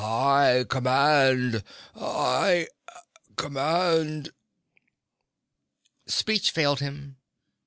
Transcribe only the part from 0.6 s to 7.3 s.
command I command." Speech failed him.